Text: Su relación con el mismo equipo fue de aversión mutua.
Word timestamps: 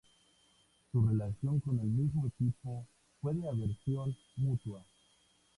Su 0.91 1.05
relación 1.07 1.59
con 1.59 1.77
el 1.79 1.85
mismo 1.85 2.25
equipo 2.25 2.87
fue 3.21 3.35
de 3.35 3.47
aversión 3.47 4.17
mutua. 4.37 4.83